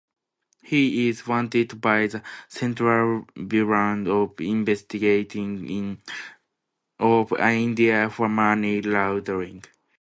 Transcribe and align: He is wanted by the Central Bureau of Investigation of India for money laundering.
He 0.63 1.09
is 1.09 1.27
wanted 1.27 1.79
by 1.79 2.07
the 2.07 2.23
Central 2.47 3.27
Bureau 3.35 4.23
of 4.23 4.41
Investigation 4.41 6.01
of 6.97 7.33
India 7.33 8.09
for 8.09 8.27
money 8.27 8.81
laundering. 8.81 9.63